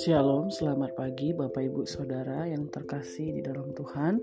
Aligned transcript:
Shalom, 0.00 0.48
selamat 0.48 0.96
pagi 0.96 1.36
Bapak 1.36 1.60
Ibu 1.60 1.84
Saudara 1.84 2.48
yang 2.48 2.72
terkasih 2.72 3.36
di 3.36 3.44
dalam 3.44 3.68
Tuhan. 3.76 4.16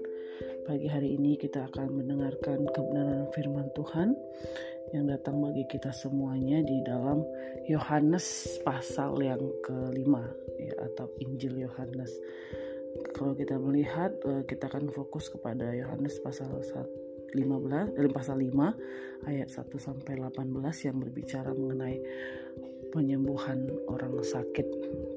Pagi 0.65 0.89
hari 0.89 1.13
ini 1.21 1.37
kita 1.37 1.69
akan 1.69 2.01
mendengarkan 2.01 2.65
kebenaran 2.65 3.29
firman 3.37 3.69
Tuhan 3.77 4.17
yang 4.97 5.05
datang 5.05 5.37
bagi 5.37 5.69
kita 5.69 5.93
semuanya 5.93 6.65
di 6.65 6.81
dalam 6.81 7.21
Yohanes 7.69 8.57
pasal 8.65 9.21
yang 9.21 9.45
kelima 9.61 10.33
ya, 10.57 10.73
atau 10.89 11.13
Injil 11.21 11.61
Yohanes. 11.61 12.09
Kalau 13.13 13.37
kita 13.37 13.61
melihat 13.61 14.17
eh, 14.25 14.49
kita 14.49 14.65
akan 14.65 14.89
fokus 14.89 15.29
kepada 15.29 15.77
Yohanes 15.77 16.17
pasal 16.25 16.49
15 17.33 17.95
dalam 17.97 18.11
pasal 18.11 18.39
5 18.39 19.27
ayat 19.27 19.49
1 19.49 19.67
sampai 19.79 20.19
18 20.19 20.87
yang 20.87 20.97
berbicara 20.99 21.51
mengenai 21.55 21.97
penyembuhan 22.91 23.71
orang 23.87 24.19
sakit 24.19 24.67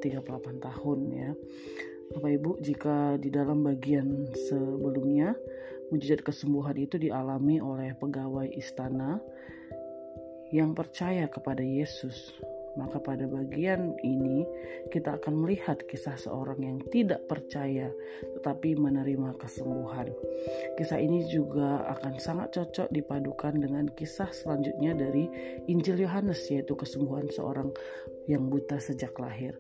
38 0.01 0.62
tahun 0.62 0.98
ya. 1.11 1.30
Bapak 2.15 2.30
Ibu, 2.30 2.51
jika 2.62 3.19
di 3.19 3.33
dalam 3.33 3.66
bagian 3.66 4.30
sebelumnya 4.47 5.35
mujizat 5.91 6.23
kesembuhan 6.23 6.77
itu 6.79 7.01
dialami 7.01 7.59
oleh 7.59 7.97
pegawai 7.98 8.46
istana 8.55 9.19
yang 10.55 10.77
percaya 10.77 11.27
kepada 11.27 11.65
Yesus, 11.65 12.38
maka 12.74 12.98
pada 12.98 13.27
bagian 13.27 13.95
ini 14.02 14.46
kita 14.91 15.19
akan 15.19 15.34
melihat 15.46 15.82
kisah 15.87 16.19
seorang 16.19 16.59
yang 16.62 16.78
tidak 16.91 17.27
percaya 17.30 17.91
tetapi 18.38 18.74
menerima 18.78 19.34
kesembuhan. 19.38 20.10
Kisah 20.79 20.98
ini 20.98 21.27
juga 21.30 21.87
akan 21.98 22.18
sangat 22.18 22.55
cocok 22.55 22.88
dipadukan 22.91 23.55
dengan 23.59 23.87
kisah 23.95 24.30
selanjutnya 24.30 24.95
dari 24.95 25.30
Injil 25.70 26.02
Yohanes 26.02 26.42
yaitu 26.51 26.74
kesembuhan 26.74 27.30
seorang 27.30 27.70
yang 28.27 28.51
buta 28.51 28.80
sejak 28.80 29.15
lahir. 29.20 29.54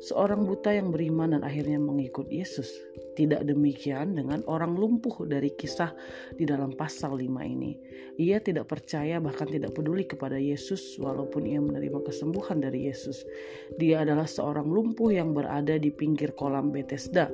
Seorang 0.00 0.48
buta 0.48 0.72
yang 0.72 0.88
beriman 0.88 1.36
dan 1.36 1.42
akhirnya 1.44 1.76
mengikut 1.76 2.32
Yesus. 2.32 2.72
Tidak 3.12 3.44
demikian 3.44 4.16
dengan 4.16 4.40
orang 4.48 4.72
lumpuh 4.72 5.28
dari 5.28 5.52
kisah 5.52 5.92
di 6.32 6.48
dalam 6.48 6.72
pasal 6.72 7.20
5 7.20 7.28
ini. 7.44 7.76
Ia 8.16 8.40
tidak 8.40 8.72
percaya 8.72 9.20
bahkan 9.20 9.44
tidak 9.44 9.76
peduli 9.76 10.08
kepada 10.08 10.40
Yesus 10.40 10.96
walaupun 10.96 11.44
ia 11.44 11.60
menerima 11.60 12.00
kesembuhan 12.00 12.64
dari 12.64 12.88
Yesus. 12.88 13.28
Dia 13.76 14.08
adalah 14.08 14.24
seorang 14.24 14.72
lumpuh 14.72 15.12
yang 15.12 15.36
berada 15.36 15.76
di 15.76 15.92
pinggir 15.92 16.32
kolam 16.32 16.72
Bethesda 16.72 17.28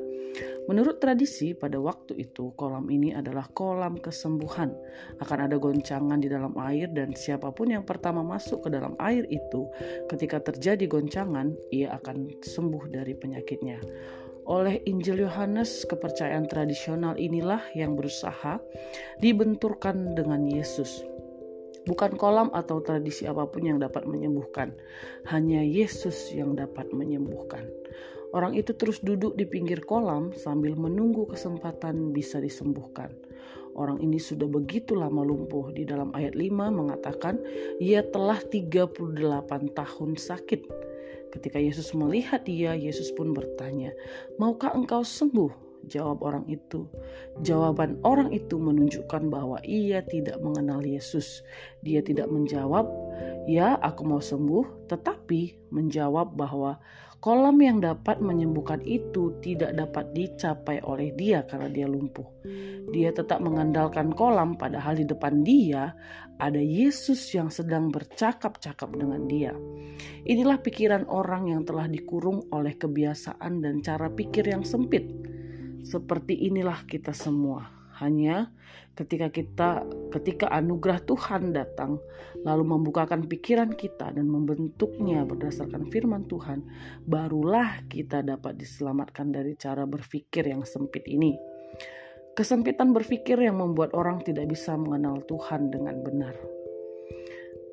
Menurut 0.66 0.98
tradisi, 0.98 1.54
pada 1.54 1.78
waktu 1.78 2.18
itu 2.18 2.50
kolam 2.58 2.90
ini 2.90 3.14
adalah 3.14 3.46
kolam 3.54 4.02
kesembuhan. 4.02 4.74
Akan 5.22 5.46
ada 5.46 5.54
goncangan 5.62 6.18
di 6.18 6.26
dalam 6.26 6.58
air 6.58 6.90
dan 6.90 7.14
siapa 7.14 7.54
pun 7.54 7.70
yang 7.70 7.86
pertama 7.86 8.26
masuk 8.26 8.66
ke 8.66 8.68
dalam 8.74 8.98
air 8.98 9.22
itu, 9.30 9.70
ketika 10.10 10.42
terjadi 10.42 10.90
goncangan, 10.90 11.54
ia 11.70 11.94
akan 11.94 12.42
sembuh 12.42 12.90
dari 12.90 13.14
penyakitnya. 13.14 13.78
Oleh 14.46 14.82
Injil 14.86 15.26
Yohanes, 15.26 15.86
kepercayaan 15.86 16.46
tradisional 16.50 17.18
inilah 17.18 17.62
yang 17.74 17.94
berusaha 17.94 18.58
dibenturkan 19.22 20.14
dengan 20.14 20.46
Yesus. 20.46 21.02
Bukan 21.86 22.18
kolam 22.18 22.50
atau 22.50 22.82
tradisi 22.82 23.30
apa 23.30 23.46
pun 23.46 23.62
yang 23.62 23.78
dapat 23.78 24.06
menyembuhkan, 24.10 24.74
hanya 25.30 25.62
Yesus 25.62 26.34
yang 26.34 26.58
dapat 26.58 26.90
menyembuhkan. 26.90 27.62
Orang 28.36 28.52
itu 28.52 28.76
terus 28.76 29.00
duduk 29.00 29.32
di 29.40 29.48
pinggir 29.48 29.80
kolam 29.88 30.28
sambil 30.36 30.76
menunggu 30.76 31.24
kesempatan 31.24 32.12
bisa 32.12 32.36
disembuhkan. 32.36 33.08
Orang 33.72 33.96
ini 34.04 34.20
sudah 34.20 34.44
begitu 34.44 34.92
lama 34.92 35.24
lumpuh. 35.24 35.72
Di 35.72 35.88
dalam 35.88 36.12
ayat 36.12 36.36
5 36.36 36.68
mengatakan 36.68 37.40
ia 37.80 38.04
telah 38.04 38.36
38 38.36 39.72
tahun 39.72 40.10
sakit. 40.20 40.68
Ketika 41.32 41.56
Yesus 41.56 41.96
melihat 41.96 42.44
dia, 42.44 42.76
Yesus 42.76 43.08
pun 43.16 43.32
bertanya, 43.32 43.96
"Maukah 44.36 44.76
engkau 44.76 45.00
sembuh?" 45.00 45.64
Jawab 45.88 46.20
orang 46.20 46.44
itu. 46.50 46.84
Jawaban 47.40 48.04
orang 48.04 48.36
itu 48.36 48.60
menunjukkan 48.60 49.32
bahwa 49.32 49.64
ia 49.64 50.04
tidak 50.04 50.36
mengenal 50.44 50.84
Yesus. 50.84 51.40
Dia 51.80 52.04
tidak 52.04 52.28
menjawab, 52.28 52.84
"Ya, 53.48 53.80
aku 53.80 54.04
mau 54.04 54.20
sembuh," 54.20 54.92
tetapi 54.92 55.72
menjawab 55.72 56.36
bahwa 56.36 56.82
kolam 57.26 57.58
yang 57.58 57.82
dapat 57.82 58.22
menyembuhkan 58.22 58.86
itu 58.86 59.34
tidak 59.42 59.74
dapat 59.74 60.14
dicapai 60.14 60.78
oleh 60.86 61.10
dia 61.18 61.42
karena 61.42 61.66
dia 61.66 61.90
lumpuh. 61.90 62.22
Dia 62.94 63.10
tetap 63.10 63.42
mengandalkan 63.42 64.14
kolam, 64.14 64.54
padahal 64.54 64.94
di 64.94 65.02
depan 65.02 65.42
dia 65.42 65.90
ada 66.38 66.62
Yesus 66.62 67.18
yang 67.34 67.50
sedang 67.50 67.90
bercakap-cakap 67.90 68.94
dengan 68.94 69.26
dia. 69.26 69.50
Inilah 70.22 70.62
pikiran 70.62 71.10
orang 71.10 71.50
yang 71.50 71.66
telah 71.66 71.90
dikurung 71.90 72.46
oleh 72.54 72.78
kebiasaan 72.78 73.58
dan 73.58 73.82
cara 73.82 74.06
pikir 74.06 74.46
yang 74.46 74.62
sempit 74.62 75.10
seperti 75.82 76.46
inilah 76.46 76.86
kita 76.86 77.10
semua. 77.10 77.85
Hanya 77.96 78.52
ketika 78.92 79.32
kita 79.32 79.84
ketika 80.12 80.52
anugerah 80.52 81.00
Tuhan 81.04 81.56
datang 81.56 81.96
lalu 82.44 82.76
membukakan 82.76 83.24
pikiran 83.24 83.72
kita 83.72 84.12
dan 84.12 84.28
membentuknya 84.28 85.24
berdasarkan 85.24 85.88
firman 85.88 86.28
Tuhan, 86.28 86.64
barulah 87.08 87.84
kita 87.88 88.20
dapat 88.20 88.60
diselamatkan 88.60 89.32
dari 89.32 89.56
cara 89.56 89.88
berpikir 89.88 90.48
yang 90.48 90.64
sempit 90.68 91.08
ini. 91.08 91.36
Kesempitan 92.36 92.92
berpikir 92.92 93.40
yang 93.40 93.64
membuat 93.64 93.96
orang 93.96 94.20
tidak 94.20 94.52
bisa 94.52 94.76
mengenal 94.76 95.24
Tuhan 95.24 95.72
dengan 95.72 95.96
benar. 96.04 96.36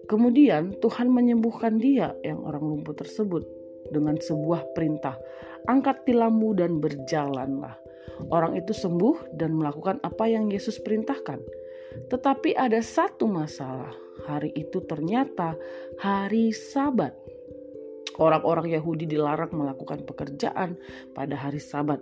Kemudian 0.08 0.80
Tuhan 0.80 1.12
menyembuhkan 1.12 1.80
dia 1.80 2.16
yang 2.24 2.44
orang 2.44 2.64
lumpuh 2.64 2.96
tersebut 2.96 3.63
dengan 3.90 4.16
sebuah 4.20 4.72
perintah, 4.78 5.18
angkat 5.68 6.08
tilammu 6.08 6.56
dan 6.56 6.80
berjalanlah. 6.80 7.76
Orang 8.30 8.56
itu 8.56 8.72
sembuh 8.72 9.34
dan 9.36 9.58
melakukan 9.58 10.00
apa 10.06 10.30
yang 10.30 10.48
Yesus 10.48 10.80
perintahkan. 10.80 11.42
Tetapi 12.10 12.56
ada 12.58 12.80
satu 12.82 13.26
masalah. 13.30 13.94
Hari 14.24 14.56
itu 14.56 14.80
ternyata 14.86 15.58
hari 16.00 16.56
Sabat. 16.56 17.12
Orang-orang 18.22 18.70
Yahudi 18.70 19.10
dilarang 19.10 19.52
melakukan 19.52 20.06
pekerjaan 20.06 20.78
pada 21.18 21.34
hari 21.34 21.58
Sabat. 21.58 22.00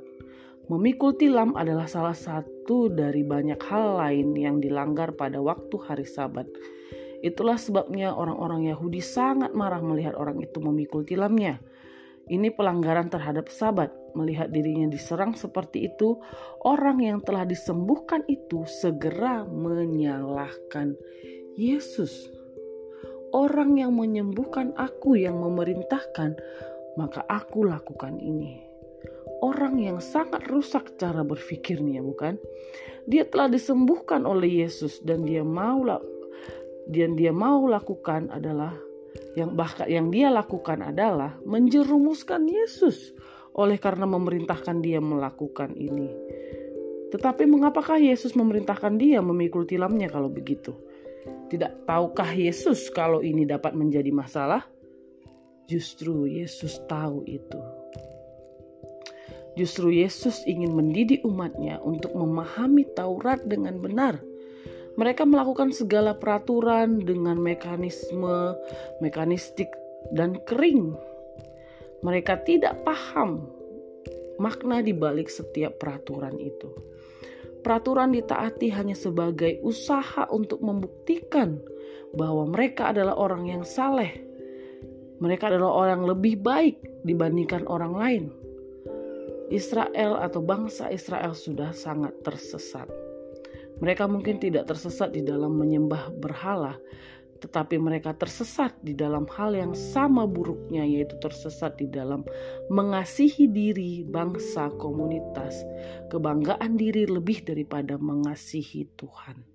Memikul 0.68 1.18
tilam 1.18 1.56
adalah 1.58 1.88
salah 1.90 2.16
satu 2.16 2.91
dari 2.91 3.25
banyak 3.25 3.59
hal 3.68 4.00
lain 4.00 4.36
yang 4.38 4.62
dilanggar 4.62 5.16
pada 5.16 5.41
waktu 5.41 5.75
hari 5.81 6.06
Sabat. 6.06 6.47
Itulah 7.22 7.58
sebabnya 7.58 8.18
orang-orang 8.18 8.72
Yahudi 8.72 8.97
sangat 8.97 9.53
marah 9.53 9.81
melihat 9.81 10.18
orang 10.18 10.41
itu 10.41 10.58
memikul 10.58 11.06
tilamnya. 11.06 11.62
Ini 12.31 12.56
pelanggaran 12.56 13.12
terhadap 13.12 13.52
sabat. 13.52 13.92
Melihat 14.16 14.56
dirinya 14.56 14.88
diserang 14.88 15.36
seperti 15.36 15.92
itu, 15.92 16.16
orang 16.64 17.03
yang 17.03 17.19
telah 17.19 17.44
disembuhkan 17.44 18.24
itu 18.31 18.64
segera 18.64 19.44
menyalahkan 19.44 20.96
Yesus. 21.59 22.31
Orang 23.36 23.75
yang 23.80 23.96
menyembuhkan 23.96 24.72
aku 24.80 25.20
yang 25.20 25.44
memerintahkan, 25.44 26.40
maka 26.96 27.24
aku 27.28 27.68
lakukan 27.68 28.16
ini. 28.20 28.64
Orang 29.44 29.80
yang 29.80 30.00
sangat 30.00 30.47
rusak 30.47 30.96
cara 30.96 31.28
berpikirnya, 31.28 32.00
bukan? 32.00 32.40
Dia 33.08 33.28
telah 33.28 33.52
disembuhkan 33.52 34.24
oleh 34.24 34.64
Yesus 34.64 35.03
dan 35.03 35.28
dia 35.28 35.44
mau 35.44 35.84
dan 36.88 37.16
dia 37.16 37.31
mau 37.36 37.64
lakukan 37.68 38.31
adalah 38.31 38.91
yang 39.36 39.56
bahkan 39.56 39.88
yang 39.88 40.12
dia 40.12 40.28
lakukan 40.28 40.84
adalah 40.84 41.40
menjerumuskan 41.48 42.48
Yesus 42.48 43.16
oleh 43.56 43.80
karena 43.80 44.08
memerintahkan 44.08 44.80
dia 44.80 45.00
melakukan 45.04 45.76
ini. 45.76 46.12
Tetapi 47.12 47.44
mengapakah 47.44 48.00
Yesus 48.00 48.32
memerintahkan 48.40 48.96
dia 48.96 49.20
memikul 49.20 49.68
tilamnya 49.68 50.08
kalau 50.08 50.32
begitu? 50.32 50.72
Tidak 51.52 51.84
tahukah 51.84 52.32
Yesus 52.32 52.88
kalau 52.96 53.20
ini 53.20 53.44
dapat 53.44 53.76
menjadi 53.76 54.08
masalah? 54.16 54.64
Justru 55.68 56.28
Yesus 56.28 56.80
tahu 56.88 57.28
itu. 57.28 57.59
Justru 59.59 59.91
Yesus 59.91 60.47
ingin 60.47 60.72
mendidik 60.72 61.28
umatnya 61.28 61.84
untuk 61.84 62.16
memahami 62.16 62.88
Taurat 62.96 63.44
dengan 63.44 63.84
benar 63.84 64.24
mereka 64.99 65.23
melakukan 65.23 65.72
segala 65.72 66.16
peraturan 66.16 66.99
dengan 66.99 67.40
mekanisme 67.40 68.55
mekanistik 68.99 69.72
dan 70.11 70.35
kering. 70.43 70.96
Mereka 72.02 72.43
tidak 72.43 72.82
paham 72.84 73.47
makna 74.41 74.82
di 74.82 74.91
balik 74.91 75.29
setiap 75.29 75.78
peraturan 75.78 76.35
itu. 76.41 76.73
Peraturan 77.61 78.09
ditaati 78.09 78.73
hanya 78.73 78.97
sebagai 78.97 79.61
usaha 79.61 80.26
untuk 80.34 80.66
membuktikan 80.66 81.61
bahwa 82.17 82.49
mereka 82.49 82.90
adalah 82.90 83.14
orang 83.22 83.46
yang 83.46 83.61
saleh. 83.61 84.17
Mereka 85.22 85.53
adalah 85.53 85.70
orang 85.70 86.02
lebih 86.09 86.41
baik 86.41 87.05
dibandingkan 87.05 87.70
orang 87.70 87.94
lain. 87.94 88.23
Israel 89.53 90.17
atau 90.17 90.41
bangsa 90.41 90.90
Israel 90.90 91.37
sudah 91.37 91.70
sangat 91.70 92.17
tersesat. 92.26 93.10
Mereka 93.82 94.06
mungkin 94.06 94.38
tidak 94.38 94.70
tersesat 94.70 95.12
di 95.12 95.26
dalam 95.26 95.58
menyembah 95.58 96.14
berhala, 96.14 96.78
tetapi 97.42 97.82
mereka 97.82 98.14
tersesat 98.14 98.78
di 98.86 98.94
dalam 98.94 99.26
hal 99.34 99.58
yang 99.58 99.74
sama 99.74 100.30
buruknya, 100.30 100.86
yaitu 100.86 101.18
tersesat 101.18 101.82
di 101.82 101.90
dalam 101.90 102.22
mengasihi 102.70 103.50
diri, 103.50 104.06
bangsa, 104.06 104.70
komunitas, 104.78 105.66
kebanggaan 106.14 106.78
diri 106.78 107.10
lebih 107.10 107.42
daripada 107.42 107.98
mengasihi 107.98 108.86
Tuhan. 108.94 109.51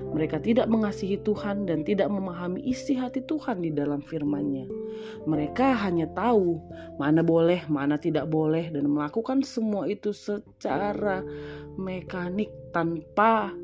Mereka 0.00 0.42
tidak 0.42 0.66
mengasihi 0.66 1.22
Tuhan 1.22 1.70
dan 1.70 1.86
tidak 1.86 2.10
memahami 2.10 2.62
isi 2.66 2.98
hati 2.98 3.22
Tuhan 3.22 3.62
di 3.62 3.70
dalam 3.70 4.02
firman-Nya. 4.02 4.66
Mereka 5.26 5.86
hanya 5.86 6.10
tahu 6.10 6.58
mana 6.98 7.22
boleh, 7.22 7.66
mana 7.70 7.98
tidak 7.98 8.26
boleh 8.26 8.70
dan 8.74 8.90
melakukan 8.90 9.46
semua 9.46 9.86
itu 9.86 10.10
secara 10.10 11.22
mekanik 11.78 12.50
tanpa 12.74 13.54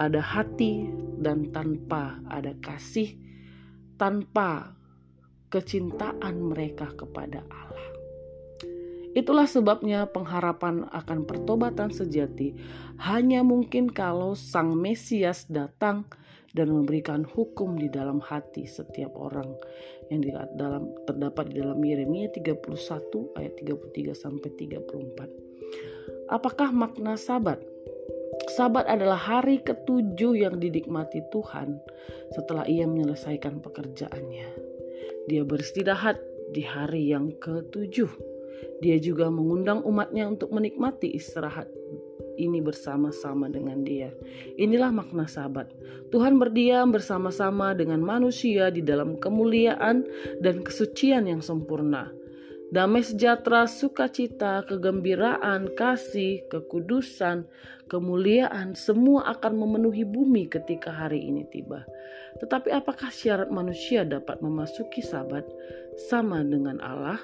ada 0.00 0.20
hati 0.24 0.88
dan 1.20 1.52
tanpa 1.52 2.24
ada 2.32 2.56
kasih, 2.64 3.20
tanpa 4.00 4.72
kecintaan 5.52 6.40
mereka 6.40 6.88
kepada 6.96 7.44
Allah. 7.52 7.89
Itulah 9.10 9.50
sebabnya 9.50 10.06
pengharapan 10.06 10.86
akan 10.86 11.26
pertobatan 11.26 11.90
sejati 11.90 12.54
hanya 13.02 13.42
mungkin 13.42 13.90
kalau 13.90 14.38
Sang 14.38 14.78
Mesias 14.78 15.50
datang 15.50 16.06
dan 16.54 16.70
memberikan 16.70 17.22
hukum 17.22 17.78
di 17.78 17.86
dalam 17.90 18.18
hati 18.18 18.66
setiap 18.66 19.14
orang 19.14 19.50
yang 20.10 20.22
di 20.22 20.30
dalam 20.58 20.90
terdapat 21.06 21.50
di 21.50 21.62
dalam 21.62 21.78
Yeremia 21.78 22.30
31 22.34 23.38
ayat 23.38 23.52
33 23.62 24.14
sampai 24.14 24.50
34. 24.58 26.30
Apakah 26.30 26.70
makna 26.70 27.14
sabat? 27.14 27.62
Sabat 28.50 28.86
adalah 28.90 29.18
hari 29.18 29.62
ketujuh 29.62 30.38
yang 30.38 30.58
didikmati 30.58 31.22
Tuhan 31.30 31.78
setelah 32.34 32.66
ia 32.66 32.86
menyelesaikan 32.86 33.62
pekerjaannya. 33.62 34.48
Dia 35.30 35.42
beristirahat 35.46 36.18
di 36.50 36.66
hari 36.66 37.14
yang 37.14 37.30
ketujuh. 37.38 38.29
Dia 38.80 38.96
juga 39.00 39.28
mengundang 39.28 39.84
umatnya 39.84 40.28
untuk 40.28 40.50
menikmati 40.52 41.12
istirahat 41.12 41.68
ini 42.40 42.64
bersama-sama 42.64 43.52
dengan 43.52 43.84
dia. 43.84 44.08
Inilah 44.56 44.88
makna 44.88 45.28
sabat. 45.28 45.68
Tuhan 46.08 46.40
berdiam 46.40 46.88
bersama-sama 46.88 47.76
dengan 47.76 48.00
manusia 48.00 48.72
di 48.72 48.80
dalam 48.80 49.20
kemuliaan 49.20 50.08
dan 50.40 50.64
kesucian 50.64 51.28
yang 51.28 51.44
sempurna 51.44 52.08
damai 52.70 53.02
sejahtera, 53.02 53.66
sukacita, 53.66 54.62
kegembiraan, 54.62 55.74
kasih, 55.74 56.46
kekudusan, 56.46 57.44
kemuliaan, 57.90 58.78
semua 58.78 59.26
akan 59.34 59.58
memenuhi 59.58 60.06
bumi 60.06 60.46
ketika 60.46 60.94
hari 60.94 61.26
ini 61.26 61.42
tiba. 61.50 61.82
Tetapi 62.38 62.70
apakah 62.70 63.10
syarat 63.10 63.50
manusia 63.50 64.06
dapat 64.06 64.38
memasuki 64.38 65.02
sabat 65.02 65.44
sama 66.08 66.46
dengan 66.46 66.78
Allah? 66.78 67.18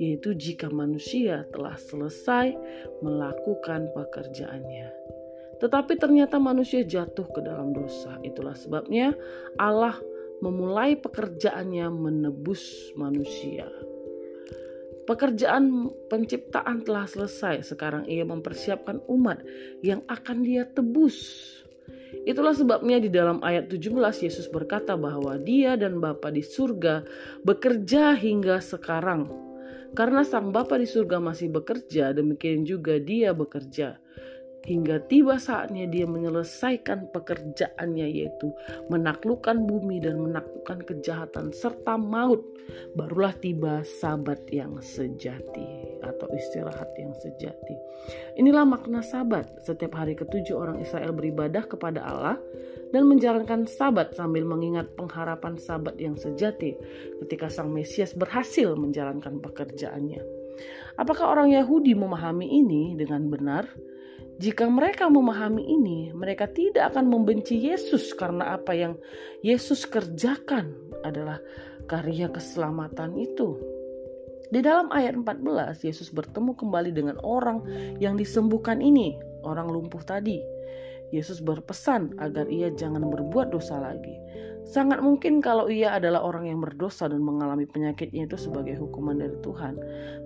Yaitu 0.00 0.32
jika 0.32 0.72
manusia 0.72 1.44
telah 1.52 1.76
selesai 1.76 2.56
melakukan 3.04 3.92
pekerjaannya. 3.92 5.00
Tetapi 5.60 5.92
ternyata 6.00 6.40
manusia 6.40 6.80
jatuh 6.80 7.28
ke 7.28 7.44
dalam 7.44 7.76
dosa. 7.76 8.16
Itulah 8.24 8.56
sebabnya 8.56 9.12
Allah 9.60 10.00
memulai 10.40 10.96
pekerjaannya 10.96 11.92
menebus 11.92 12.96
manusia. 12.96 13.68
Pekerjaan 15.04 15.92
penciptaan 16.08 16.80
telah 16.80 17.04
selesai. 17.04 17.66
Sekarang 17.76 18.08
ia 18.08 18.24
mempersiapkan 18.24 19.04
umat 19.04 19.44
yang 19.84 20.00
akan 20.08 20.40
dia 20.40 20.64
tebus. 20.64 21.44
Itulah 22.24 22.56
sebabnya 22.56 22.98
di 22.98 23.12
dalam 23.12 23.38
ayat 23.44 23.70
17 23.70 24.26
Yesus 24.26 24.50
berkata 24.50 24.98
bahwa 24.98 25.38
dia 25.38 25.78
dan 25.78 26.02
Bapa 26.02 26.32
di 26.32 26.42
surga 26.42 27.04
bekerja 27.44 28.16
hingga 28.16 28.58
sekarang. 28.58 29.49
Karena 29.90 30.22
sang 30.22 30.54
Bapa 30.54 30.78
di 30.78 30.86
surga 30.86 31.18
masih 31.18 31.50
bekerja, 31.50 32.14
demikian 32.14 32.62
juga 32.62 32.96
dia 33.02 33.34
bekerja 33.34 33.98
hingga 34.64 35.00
tiba 35.08 35.40
saatnya 35.40 35.88
dia 35.88 36.04
menyelesaikan 36.04 37.08
pekerjaannya 37.10 38.06
yaitu 38.06 38.52
menaklukkan 38.92 39.64
bumi 39.64 40.04
dan 40.04 40.20
menaklukkan 40.20 40.84
kejahatan 40.84 41.52
serta 41.54 41.96
maut. 41.96 42.44
Barulah 42.94 43.34
tiba 43.34 43.82
sabat 43.82 44.46
yang 44.52 44.78
sejati 44.78 45.98
atau 46.04 46.28
istirahat 46.30 46.90
yang 47.00 47.12
sejati. 47.18 47.76
Inilah 48.36 48.64
makna 48.68 49.00
sabat. 49.00 49.48
Setiap 49.64 49.96
hari 49.96 50.14
ketujuh 50.16 50.54
orang 50.56 50.78
Israel 50.80 51.12
beribadah 51.16 51.64
kepada 51.66 52.04
Allah 52.04 52.36
dan 52.90 53.06
menjalankan 53.06 53.66
sabat 53.66 54.14
sambil 54.14 54.46
mengingat 54.46 54.92
pengharapan 54.94 55.56
sabat 55.58 55.96
yang 55.98 56.14
sejati 56.18 56.74
ketika 57.24 57.50
sang 57.50 57.70
Mesias 57.70 58.14
berhasil 58.14 58.74
menjalankan 58.74 59.38
pekerjaannya. 59.38 60.22
Apakah 61.00 61.32
orang 61.32 61.54
Yahudi 61.56 61.96
memahami 61.96 62.44
ini 62.50 62.92
dengan 62.92 63.24
benar 63.32 63.64
jika 64.40 64.64
mereka 64.72 65.12
memahami 65.12 65.68
ini, 65.68 66.16
mereka 66.16 66.48
tidak 66.48 66.96
akan 66.96 67.12
membenci 67.12 67.60
Yesus 67.60 68.16
karena 68.16 68.56
apa 68.56 68.72
yang 68.72 68.96
Yesus 69.44 69.84
kerjakan 69.84 70.72
adalah 71.04 71.36
karya 71.84 72.32
keselamatan 72.32 73.20
itu. 73.20 73.60
Di 74.48 74.64
dalam 74.64 74.88
ayat 74.90 75.12
14, 75.12 75.84
Yesus 75.84 76.08
bertemu 76.08 76.56
kembali 76.56 76.90
dengan 76.90 77.20
orang 77.20 77.62
yang 78.00 78.16
disembuhkan 78.16 78.80
ini, 78.80 79.12
orang 79.44 79.68
lumpuh 79.68 80.00
tadi. 80.00 80.40
Yesus 81.10 81.42
berpesan 81.42 82.18
agar 82.18 82.46
ia 82.46 82.70
jangan 82.74 83.06
berbuat 83.06 83.50
dosa 83.50 83.78
lagi. 83.82 84.14
Sangat 84.60 85.00
mungkin 85.00 85.40
kalau 85.40 85.72
ia 85.72 85.96
adalah 85.96 86.20
orang 86.22 86.46
yang 86.46 86.60
berdosa 86.60 87.08
dan 87.08 87.24
mengalami 87.24 87.64
penyakitnya 87.64 88.28
itu 88.28 88.36
sebagai 88.36 88.76
hukuman 88.76 89.16
dari 89.16 89.34
Tuhan. 89.40 89.74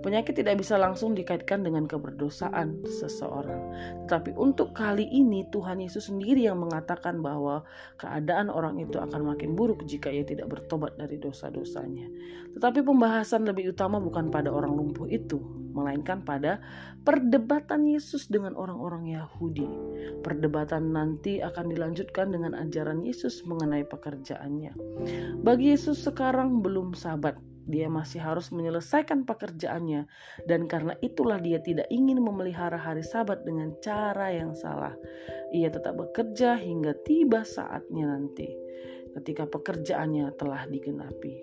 Penyakit 0.03 0.35
tidak 0.35 0.59
bisa 0.59 0.75
langsung 0.75 1.15
dikaitkan 1.15 1.63
dengan 1.63 1.87
keberdosaan 1.87 2.83
seseorang. 2.83 3.63
Tetapi 4.05 4.35
untuk 4.35 4.75
kali 4.75 5.07
ini 5.07 5.47
Tuhan 5.55 5.81
Yesus 5.81 6.11
sendiri 6.11 6.51
yang 6.51 6.61
mengatakan 6.61 7.23
bahwa 7.23 7.63
keadaan 7.95 8.51
orang 8.51 8.83
itu 8.83 8.99
akan 8.99 9.33
makin 9.33 9.55
buruk 9.55 9.87
jika 9.87 10.11
ia 10.11 10.27
tidak 10.27 10.51
bertobat 10.51 10.99
dari 10.99 11.17
dosa-dosanya. 11.17 12.11
Tetapi 12.59 12.83
pembahasan 12.83 13.47
lebih 13.47 13.71
utama 13.71 14.03
bukan 14.03 14.35
pada 14.35 14.51
orang 14.51 14.75
lumpuh 14.75 15.07
itu, 15.07 15.39
melainkan 15.75 16.27
pada 16.27 16.59
perdebatan 17.07 17.87
Yesus 17.87 18.27
dengan 18.27 18.59
orang-orang 18.59 19.15
Yahudi. 19.15 19.67
Perdebatan 20.27 20.74
nanti 20.81 21.43
akan 21.45 21.75
dilanjutkan 21.75 22.33
dengan 22.33 22.57
ajaran 22.57 23.05
Yesus 23.05 23.45
mengenai 23.45 23.83
pekerjaan 23.85 24.15
pekerjaannya. 24.25 24.73
Bagi 25.43 25.75
Yesus 25.75 26.05
sekarang 26.07 26.63
belum 26.63 26.95
sabat, 26.95 27.37
dia 27.65 27.89
masih 27.89 28.21
harus 28.21 28.53
menyelesaikan 28.53 29.25
pekerjaannya, 29.25 30.05
dan 30.45 30.69
karena 30.69 30.95
itulah 31.01 31.41
dia 31.41 31.59
tidak 31.65 31.89
ingin 31.89 32.21
memelihara 32.21 32.77
hari 32.77 33.01
Sabat 33.01 33.43
dengan 33.43 33.73
cara 33.81 34.31
yang 34.31 34.53
salah. 34.53 34.93
Ia 35.57 35.73
tetap 35.73 35.97
bekerja 35.97 36.61
hingga 36.61 36.93
tiba 37.03 37.43
saatnya 37.43 38.13
nanti, 38.13 38.49
ketika 39.17 39.49
pekerjaannya 39.49 40.31
telah 40.37 40.69
digenapi. 40.69 41.35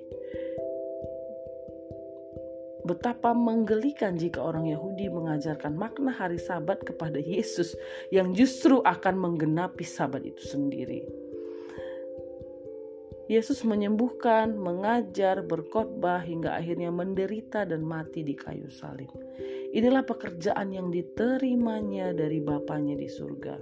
Betapa 2.81 3.37
menggelikan 3.37 4.17
jika 4.17 4.41
orang 4.41 4.65
Yahudi 4.65 5.05
mengajarkan 5.09 5.77
makna 5.77 6.09
hari 6.09 6.41
Sabat 6.41 6.81
kepada 6.81 7.21
Yesus 7.21 7.77
yang 8.09 8.33
justru 8.33 8.81
akan 8.81 9.17
menggenapi 9.21 9.85
Sabat 9.85 10.25
itu 10.25 10.41
sendiri. 10.41 11.05
Yesus 13.31 13.63
menyembuhkan, 13.63 14.59
mengajar, 14.59 15.39
berkhotbah 15.39 16.19
hingga 16.19 16.51
akhirnya 16.51 16.91
menderita 16.91 17.63
dan 17.63 17.79
mati 17.79 18.27
di 18.27 18.35
kayu 18.35 18.67
salib. 18.67 19.07
Inilah 19.71 20.03
pekerjaan 20.03 20.75
yang 20.75 20.91
diterimanya 20.91 22.11
dari 22.11 22.43
Bapaknya 22.43 22.99
di 22.99 23.07
surga. 23.07 23.55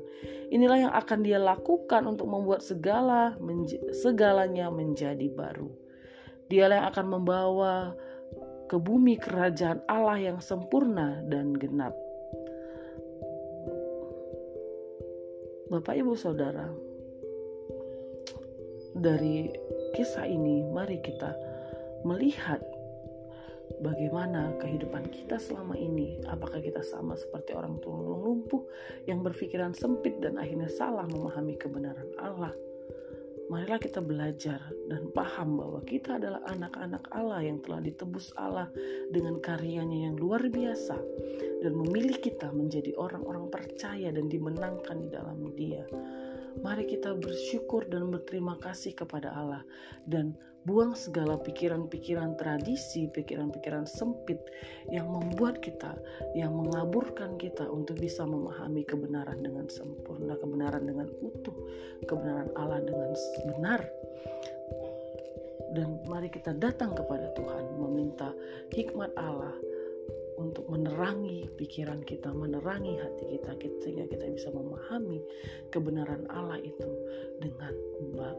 Inilah 0.49 0.89
yang 0.89 0.93
akan 0.97 1.19
dia 1.21 1.37
lakukan 1.37 2.09
untuk 2.09 2.25
membuat 2.33 2.65
segala 2.65 3.37
segalanya 3.93 4.73
menjadi 4.73 5.29
baru. 5.29 5.69
Dialah 6.49 6.81
yang 6.81 6.89
akan 6.89 7.05
membawa 7.13 7.93
ke 8.69 8.77
bumi 8.77 9.17
kerajaan 9.17 9.81
Allah 9.89 10.21
yang 10.21 10.37
sempurna 10.37 11.25
dan 11.25 11.57
genap. 11.57 11.97
Bapak, 15.73 15.97
ibu, 15.97 16.13
saudara, 16.13 16.69
dari 18.93 19.49
kisah 19.97 20.29
ini, 20.29 20.65
mari 20.69 21.01
kita 21.01 21.33
melihat 22.05 22.61
bagaimana 23.81 24.53
kehidupan 24.61 25.09
kita 25.09 25.41
selama 25.41 25.73
ini. 25.73 26.21
Apakah 26.29 26.61
kita 26.61 26.85
sama 26.85 27.17
seperti 27.17 27.57
orang 27.57 27.81
tulung 27.81 28.21
lumpuh 28.21 28.65
yang 29.09 29.25
berpikiran 29.25 29.73
sempit 29.73 30.21
dan 30.21 30.37
akhirnya 30.37 30.69
salah 30.69 31.09
memahami 31.09 31.57
kebenaran 31.57 32.09
Allah? 32.21 32.53
Marilah 33.49 33.81
kita 33.81 33.97
belajar 33.97 34.61
dan 34.85 35.09
paham 35.09 35.57
bahwa 35.57 35.81
kita 35.81 36.21
adalah 36.21 36.45
anak-anak 36.53 37.01
Allah 37.09 37.41
yang 37.41 37.57
telah 37.65 37.81
ditebus 37.81 38.29
Allah 38.37 38.69
dengan 39.09 39.41
karyanya 39.41 40.05
yang 40.05 40.15
luar 40.21 40.45
biasa 40.53 40.93
dan 41.65 41.73
memilih 41.73 42.21
kita 42.21 42.53
menjadi 42.53 42.93
orang-orang 42.93 43.49
percaya 43.49 44.13
dan 44.13 44.29
dimenangkan 44.29 45.01
di 45.01 45.09
dalam 45.09 45.49
Dia. 45.57 45.81
Mari 46.59 46.83
kita 46.87 47.15
bersyukur 47.15 47.87
dan 47.87 48.11
berterima 48.11 48.59
kasih 48.59 48.91
kepada 48.91 49.31
Allah 49.31 49.63
dan 50.03 50.35
buang 50.67 50.91
segala 50.93 51.39
pikiran-pikiran 51.39 52.35
tradisi, 52.35 53.07
pikiran-pikiran 53.07 53.87
sempit 53.87 54.37
yang 54.91 55.07
membuat 55.07 55.63
kita, 55.63 55.95
yang 56.35 56.51
mengaburkan 56.51 57.39
kita 57.39 57.63
untuk 57.65 57.97
bisa 57.97 58.27
memahami 58.27 58.83
kebenaran 58.83 59.39
dengan 59.39 59.71
sempurna, 59.71 60.35
kebenaran 60.35 60.83
dengan 60.83 61.07
utuh, 61.23 61.55
kebenaran 62.03 62.51
Allah 62.59 62.83
dengan 62.83 63.15
benar. 63.55 63.81
Dan 65.69 66.01
mari 66.09 66.33
kita 66.33 66.57
datang 66.57 66.97
kepada 66.97 67.29
Tuhan 67.37 67.77
meminta 67.77 68.33
hikmat 68.73 69.13
Allah 69.15 69.53
untuk 70.39 70.71
menerangi 70.71 71.51
pikiran 71.59 71.99
kita, 72.07 72.31
menerangi 72.31 72.95
hati 72.95 73.35
kita, 73.35 73.51
sehingga 73.83 74.07
kita 74.07 74.25
bisa 74.31 74.47
memahami 74.55 75.19
kebenaran 75.67 76.23
Allah 76.31 76.55
itu 76.63 76.87
dengan 77.43 77.75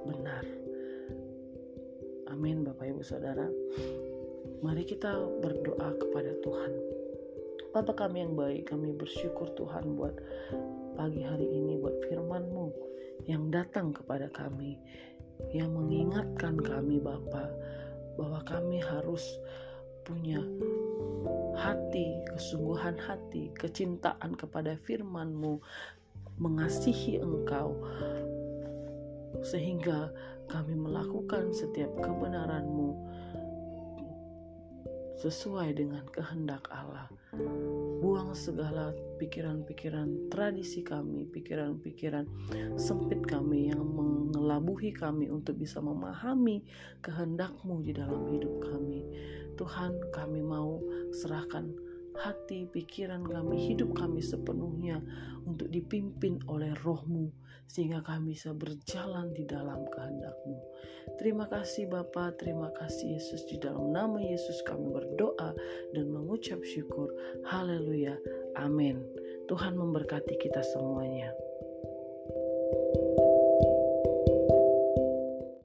benar. 0.09 0.45
Amin, 2.33 2.65
Bapak 2.65 2.89
Ibu 2.89 3.05
Saudara. 3.05 3.45
Mari 4.65 4.89
kita 4.89 5.13
berdoa 5.45 5.93
kepada 6.01 6.33
Tuhan. 6.41 6.73
Bapak 7.71 8.03
kami 8.03 8.25
yang 8.25 8.35
baik, 8.35 8.73
kami 8.73 8.97
bersyukur 8.97 9.53
Tuhan 9.55 9.95
buat 9.95 10.17
pagi 10.97 11.21
hari 11.21 11.47
ini, 11.47 11.77
buat 11.79 12.01
firman-Mu 12.09 12.67
yang 13.29 13.53
datang 13.53 13.93
kepada 13.93 14.27
kami, 14.33 14.81
yang 15.53 15.71
mengingatkan 15.77 16.57
kami 16.57 16.97
Bapak, 16.97 17.51
bahwa 18.17 18.41
kami 18.49 18.81
harus 18.81 19.23
punya 20.03 20.41
hati, 21.61 22.25
kesungguhan 22.33 22.97
hati, 22.97 23.53
kecintaan 23.53 24.33
kepada 24.33 24.81
firman-Mu, 24.81 25.61
mengasihi 26.41 27.21
Engkau, 27.21 27.77
sehingga 29.45 30.09
kami 30.49 30.73
melakukan 30.73 31.53
setiap 31.53 31.93
kebenaran-Mu 32.01 32.91
sesuai 35.21 35.77
dengan 35.77 36.09
kehendak 36.09 36.65
Allah. 36.73 37.13
Buang 38.01 38.33
segala 38.33 38.97
pikiran-pikiran 39.21 40.33
tradisi 40.33 40.81
kami, 40.81 41.29
pikiran-pikiran 41.29 42.25
sempit 42.81 43.21
kami 43.29 43.69
yang 43.69 43.85
mengelabuhi 43.85 44.97
kami 44.97 45.29
untuk 45.29 45.61
bisa 45.61 45.85
memahami 45.85 46.65
kehendak-Mu 47.05 47.85
di 47.85 47.93
dalam 47.93 48.33
hidup 48.33 48.65
kami. 48.65 49.05
Tuhan, 49.61 50.01
kami 50.17 50.41
mau 50.41 50.81
serahkan 51.13 51.69
hati, 52.17 52.65
pikiran 52.65 53.21
kami, 53.29 53.69
hidup 53.69 53.93
kami 53.93 54.25
sepenuhnya 54.25 55.05
untuk 55.45 55.69
dipimpin 55.69 56.41
oleh 56.49 56.73
rohmu 56.81 57.29
sehingga 57.69 58.01
kami 58.01 58.33
bisa 58.33 58.57
berjalan 58.57 59.31
di 59.37 59.45
dalam 59.45 59.85
kehendakmu. 59.93 60.59
Terima 61.21 61.45
kasih 61.45 61.93
Bapa, 61.93 62.33
terima 62.41 62.73
kasih 62.73 63.21
Yesus 63.21 63.45
di 63.53 63.61
dalam 63.61 63.93
nama 63.93 64.17
Yesus 64.17 64.65
kami 64.65 64.91
berdoa 64.91 65.53
dan 65.93 66.09
mengucap 66.09 66.65
syukur. 66.65 67.13
Haleluya. 67.45 68.17
Amin. 68.57 69.05
Tuhan 69.45 69.77
memberkati 69.77 70.41
kita 70.41 70.65
semuanya. 70.65 71.37
thank 72.31 72.97
you 72.97 73.10